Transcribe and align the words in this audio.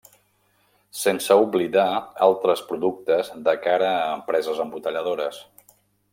Sense 1.01 1.37
oblidar 1.43 1.85
altres 2.29 2.65
productes 2.71 3.31
de 3.49 3.55
cara 3.67 3.93
a 3.99 4.13
empreses 4.19 4.65
embotelladores. 4.67 5.41